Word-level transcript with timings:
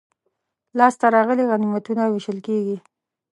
لاسته 0.77 1.05
راغلي 1.15 1.43
غنیمتونه 1.51 2.03
وېشل 2.07 2.37
کیږي. 2.47 2.77